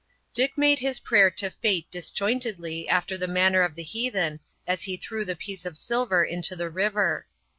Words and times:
Dick 0.33 0.57
made 0.57 0.79
his 0.79 0.99
prayer 0.99 1.29
to 1.29 1.51
Fate 1.51 1.85
disjointedly 1.91 2.89
after 2.89 3.19
the 3.19 3.27
manner 3.27 3.61
of 3.61 3.75
the 3.75 3.83
heathen 3.83 4.39
as 4.65 4.81
he 4.81 4.97
threw 4.97 5.23
the 5.23 5.35
piece 5.35 5.63
of 5.63 5.77
silver 5.77 6.25
into 6.25 6.55
the 6.55 6.71
river. 6.71 7.27